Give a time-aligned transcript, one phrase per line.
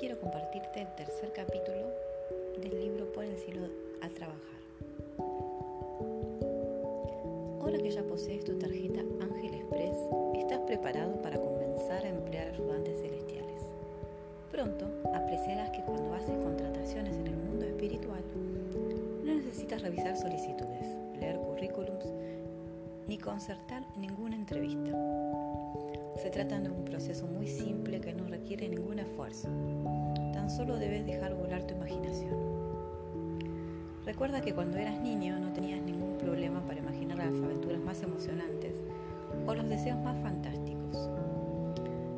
[0.00, 1.92] quiero compartirte el tercer capítulo
[2.58, 3.68] del libro Por el cielo
[4.02, 4.40] a trabajar.
[7.60, 9.96] Ahora que ya posees tu tarjeta Ángel Express,
[10.36, 13.62] estás preparado para comenzar a emplear ayudantes celestiales.
[14.50, 18.24] Pronto apreciarás que cuando haces contrataciones en el mundo espiritual,
[19.22, 20.88] no necesitas revisar solicitudes,
[21.20, 22.06] leer currículums
[23.06, 25.43] ni concertar ninguna entrevista.
[26.24, 29.46] Se trata de un proceso muy simple que no requiere ningún esfuerzo.
[30.32, 32.34] Tan solo debes dejar volar tu imaginación.
[34.06, 38.80] Recuerda que cuando eras niño no tenías ningún problema para imaginar las aventuras más emocionantes
[39.46, 41.10] o los deseos más fantásticos.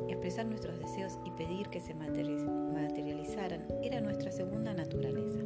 [0.07, 5.39] Expresar nuestros deseos y pedir que se materializaran era nuestra segunda naturaleza.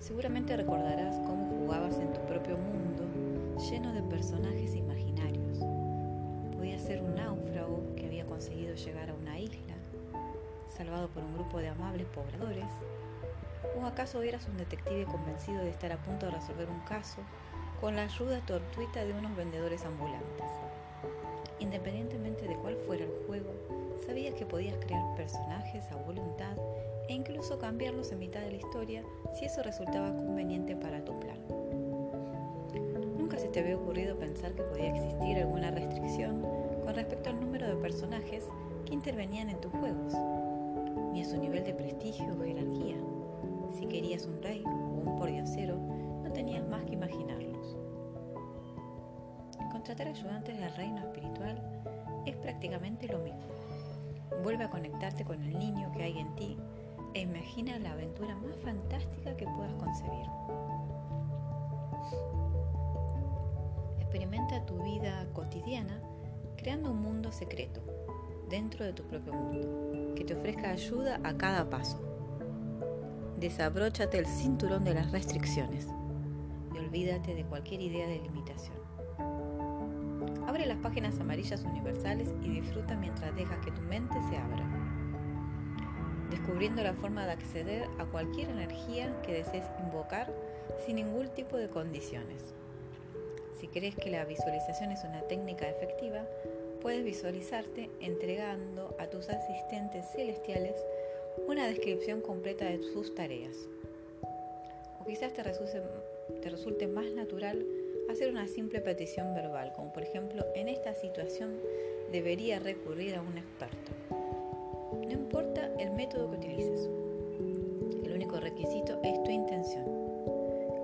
[0.00, 1.41] Seguramente recordarás cómo
[1.98, 3.04] en tu propio mundo
[3.70, 5.58] lleno de personajes imaginarios.
[6.56, 9.74] Podía ser un náufrago que había conseguido llegar a una isla,
[10.74, 12.64] salvado por un grupo de amables pobladores,
[13.78, 17.20] o acaso eras un detective convencido de estar a punto de resolver un caso
[17.80, 20.46] con la ayuda tortuita de unos vendedores ambulantes.
[21.58, 23.52] Independientemente de cuál fuera el juego,
[24.06, 26.56] sabías que podías crear personajes a voluntad
[27.08, 29.04] e incluso cambiarlos en mitad de la historia
[29.38, 31.61] si eso resultaba conveniente para tu plan.
[33.42, 36.42] Se te había ocurrido pensar que podía existir alguna restricción
[36.84, 38.44] con respecto al número de personajes
[38.86, 40.14] que intervenían en tus juegos,
[41.12, 42.94] ni a su nivel de prestigio o jerarquía.
[43.76, 47.76] Si querías un rey o un pordiosero, no tenías más que imaginarlos.
[49.72, 51.60] Contratar ayudantes del reino espiritual
[52.24, 53.42] es prácticamente lo mismo.
[54.44, 56.56] Vuelve a conectarte con el niño que hay en ti
[57.12, 60.28] e imagina la aventura más fantástica que puedas concebir.
[64.12, 65.98] Experimenta tu vida cotidiana
[66.58, 67.80] creando un mundo secreto
[68.50, 71.98] dentro de tu propio mundo que te ofrezca ayuda a cada paso.
[73.40, 75.88] Desabróchate el cinturón de las restricciones
[76.74, 78.76] y olvídate de cualquier idea de limitación.
[80.46, 84.68] Abre las páginas amarillas universales y disfruta mientras dejas que tu mente se abra,
[86.28, 90.30] descubriendo la forma de acceder a cualquier energía que desees invocar
[90.84, 92.54] sin ningún tipo de condiciones.
[93.58, 96.26] Si crees que la visualización es una técnica efectiva,
[96.80, 100.74] puedes visualizarte entregando a tus asistentes celestiales
[101.46, 103.56] una descripción completa de sus tareas.
[105.00, 105.80] O quizás te resulte,
[106.42, 107.64] te resulte más natural
[108.10, 111.60] hacer una simple petición verbal, como por ejemplo, en esta situación
[112.10, 113.92] debería recurrir a un experto.
[114.90, 116.90] No importa el método que utilices,
[118.04, 119.84] el único requisito es tu intención.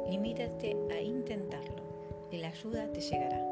[0.09, 1.88] Limítate a intentarlo
[2.31, 3.45] y la ayuda te llegará.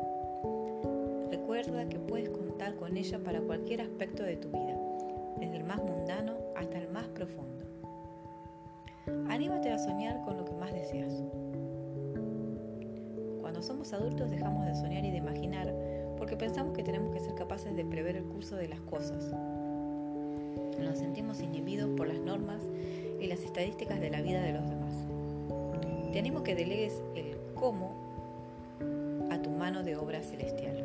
[1.31, 4.78] Recuerda que puedes contar con ella para cualquier aspecto de tu vida,
[5.38, 7.64] desde el más mundano hasta el más profundo.
[9.28, 11.22] Anímate a soñar con lo que más deseas.
[13.41, 15.72] Cuando somos adultos dejamos de soñar y de imaginar
[16.16, 19.32] porque pensamos que tenemos que ser capaces de prever el curso de las cosas.
[20.81, 22.62] Nos sentimos inhibidos por las normas
[23.20, 24.94] y las estadísticas de la vida de los demás.
[26.12, 28.06] Te animo que delegues el cómo a
[29.48, 30.84] mano de obra celestial.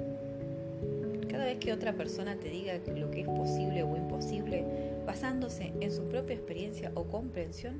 [1.29, 4.65] Cada vez que otra persona te diga lo que es posible o imposible,
[5.05, 7.79] basándose en su propia experiencia o comprensión,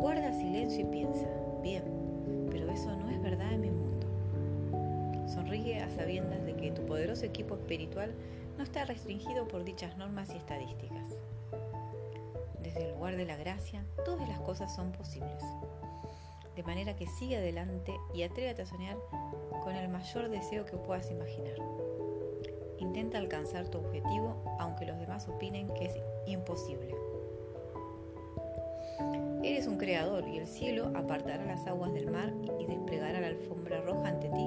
[0.00, 1.26] guarda silencio y piensa,
[1.62, 1.84] bien,
[2.50, 4.06] pero eso no es verdad en mi mundo.
[5.28, 8.12] Sonríe a sabiendas de que tu poderoso equipo espiritual
[8.58, 11.16] no está restringido por dichas normas y estadísticas.
[12.62, 15.42] Desde el lugar de la gracia, todas las cosas son posibles.
[16.56, 18.98] De manera que sigue adelante y atrévete a soñar
[19.62, 21.54] con el mayor deseo que puedas imaginar.
[22.78, 25.94] Intenta alcanzar tu objetivo aunque los demás opinen que es
[26.26, 26.94] imposible.
[29.42, 33.80] Eres un creador y el cielo apartará las aguas del mar y desplegará la alfombra
[33.80, 34.46] roja ante ti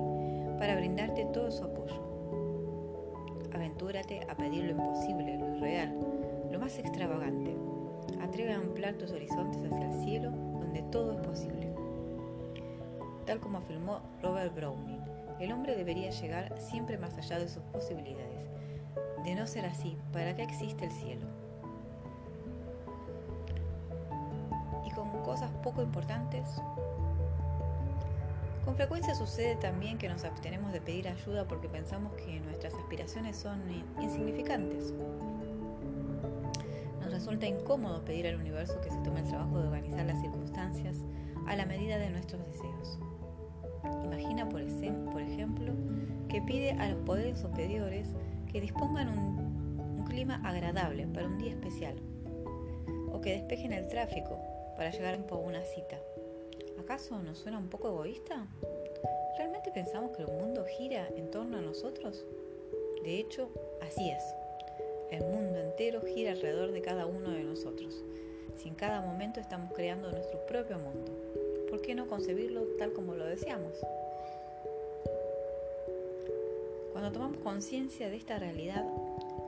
[0.59, 2.01] para brindarte todo su apoyo.
[3.53, 5.97] Aventúrate a pedir lo imposible, lo irreal,
[6.51, 7.55] lo más extravagante.
[8.21, 11.72] Atreve a ampliar tus horizontes hacia el cielo donde todo es posible.
[13.25, 15.01] Tal como afirmó Robert Browning,
[15.39, 18.49] el hombre debería llegar siempre más allá de sus posibilidades.
[19.23, 21.25] De no ser así, ¿para qué existe el cielo?
[24.85, 26.61] Y con cosas poco importantes,
[28.65, 33.35] con frecuencia sucede también que nos abstenemos de pedir ayuda porque pensamos que nuestras aspiraciones
[33.35, 33.61] son
[34.01, 34.93] insignificantes.
[37.01, 41.03] Nos resulta incómodo pedir al universo que se tome el trabajo de organizar las circunstancias
[41.45, 42.99] a la medida de nuestros deseos.
[44.03, 44.62] Imagina, por
[45.21, 45.74] ejemplo,
[46.30, 48.07] que pide a los poderes superiores
[48.51, 51.95] que dispongan un, clima agradable para un día especial
[53.12, 54.38] o que despejen el tráfico
[54.75, 55.97] para llegar a una cita.
[56.80, 58.45] ¿Acaso nos suena un poco egoísta?
[59.38, 62.25] ¿Realmente pensamos que el mundo gira en torno a nosotros?
[63.03, 63.50] De hecho,
[63.81, 64.24] así es.
[65.09, 68.03] El mundo entero gira alrededor de cada uno de nosotros.
[68.56, 71.12] Si en cada momento estamos creando nuestro propio mundo,
[71.73, 73.83] ¿por qué no concebirlo tal como lo deseamos?
[76.91, 78.85] Cuando tomamos conciencia de esta realidad,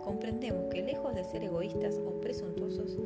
[0.04, 2.98] comprendemos que lejos de ser egoístas o presuntuosos,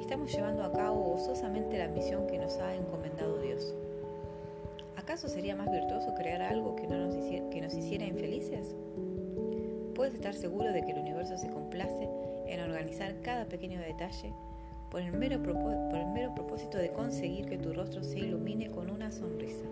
[0.00, 3.74] estamos llevando a cabo gozosamente la misión que nos ha encomendado Dios.
[4.94, 8.76] ¿Acaso sería más virtuoso crear algo que, no nos, hiciera, nos hiciera infelices?
[9.96, 12.08] Puedes estar seguro de que el universo se complace
[12.46, 14.32] en organizar cada pequeño detalle
[14.90, 18.90] por el, mero por el mero propósito de conseguir que tu rostro se ilumine con
[18.90, 19.64] una sonrisa,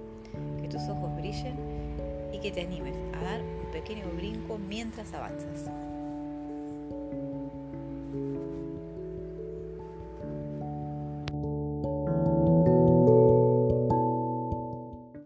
[0.60, 1.56] que tus ojos brillen
[2.32, 5.70] y que te animes a dar un pequeño brinco mientras avanzas.